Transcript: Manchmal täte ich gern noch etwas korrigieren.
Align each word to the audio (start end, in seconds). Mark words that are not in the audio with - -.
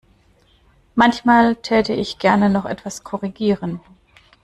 Manchmal 0.95 1.55
täte 1.57 1.93
ich 1.93 2.17
gern 2.17 2.51
noch 2.51 2.65
etwas 2.65 3.03
korrigieren. 3.03 3.79